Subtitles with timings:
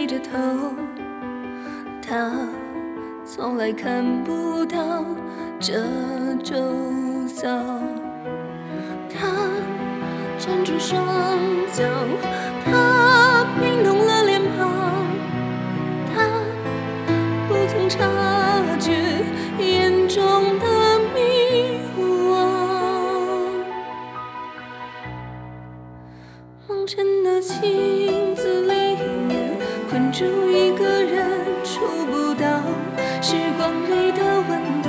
[0.00, 0.30] 低着头，
[2.00, 2.32] 他
[3.22, 5.04] 从来看不到
[5.58, 5.74] 这
[6.42, 6.56] 周
[7.26, 7.46] 遭。
[9.12, 9.28] 他
[10.38, 11.04] 站住双
[11.70, 11.84] 脚，
[12.64, 14.70] 他冰冻了脸庞。
[16.14, 16.26] 他
[17.46, 17.98] 不曾察
[18.78, 19.22] 觉
[19.58, 20.24] 眼中
[20.60, 22.32] 的迷惘。
[26.66, 27.89] 梦真的清。
[30.12, 32.46] 住一个人，触不到
[33.22, 34.88] 时光里的温度。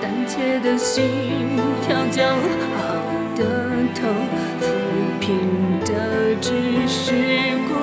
[0.00, 2.80] 胆怯的心跳骄傲
[3.36, 3.44] 的
[3.94, 4.08] 头，
[4.60, 4.66] 抚
[5.20, 5.28] 平
[5.84, 6.48] 的只
[6.88, 7.12] 是
[7.68, 7.74] 孤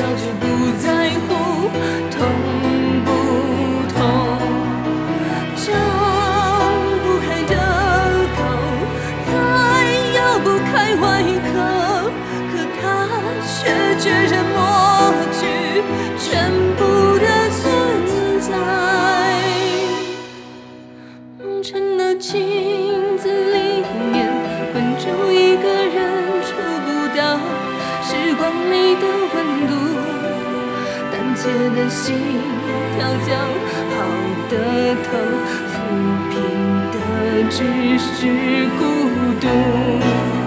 [0.00, 0.42] 早就不
[0.78, 1.68] 在乎
[2.10, 2.16] 痛
[3.04, 3.08] 不
[3.92, 3.94] 痛。
[5.56, 5.68] 张
[7.04, 7.54] 不开的
[8.34, 8.38] 口，
[9.30, 9.30] 再
[10.16, 11.04] 咬不开外
[11.52, 11.52] 壳，
[12.50, 12.82] 可他
[13.44, 13.58] 却
[14.00, 14.58] 决然抹
[15.38, 15.38] 去
[16.18, 16.28] 全
[16.78, 16.80] 部
[17.18, 17.60] 的存
[18.40, 18.48] 在。
[21.38, 22.79] 梦尘的镜
[31.42, 32.18] 切的心
[32.98, 33.28] 跳将
[33.96, 33.98] 好
[34.50, 34.54] 的
[35.06, 35.08] 头，
[35.72, 35.74] 抚
[36.28, 36.34] 平
[36.92, 36.94] 的
[37.48, 37.56] 只
[37.98, 38.80] 是孤
[39.40, 40.39] 独。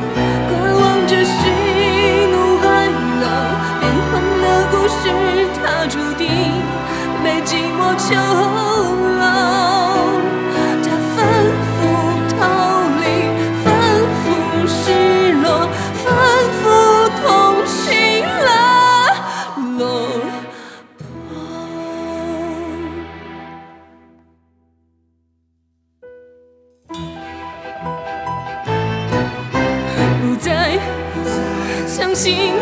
[31.87, 32.53] 相信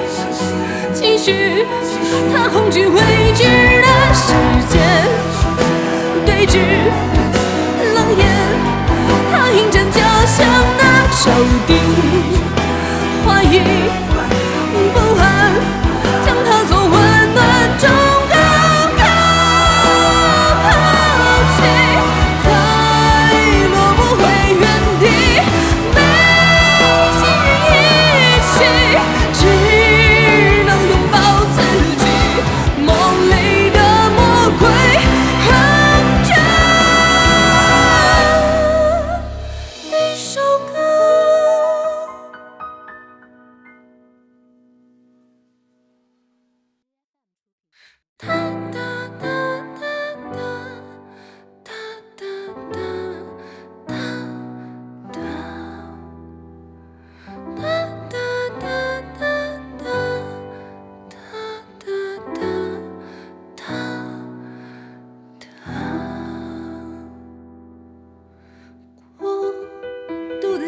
[0.93, 1.65] 继续，
[2.33, 2.99] 他恐惧未
[3.33, 3.43] 知
[3.81, 4.33] 的世
[4.69, 4.79] 界，
[6.25, 6.59] 对峙
[7.93, 8.25] 冷眼，
[9.31, 10.45] 他迎战家乡
[10.77, 11.31] 的仇
[11.67, 11.73] 敌，
[13.25, 13.61] 怀疑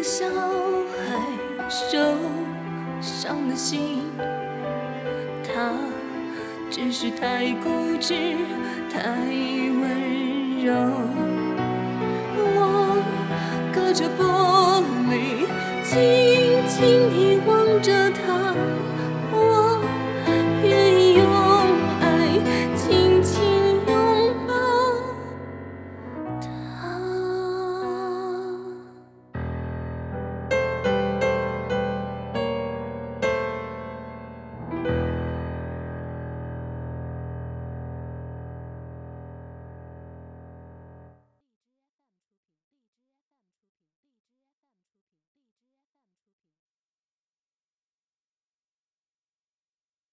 [0.06, 1.16] 小孩，
[1.70, 1.98] 受
[3.00, 4.02] 伤的心，
[5.42, 5.72] 他
[6.70, 8.36] 只是太固执，
[8.92, 10.74] 太温柔。
[12.36, 13.02] 我
[13.72, 15.48] 隔着玻璃，
[15.82, 15.96] 静
[16.68, 18.52] 静地望着他，